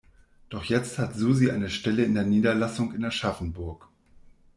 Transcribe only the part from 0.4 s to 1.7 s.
Doch jetzt hat Susi eine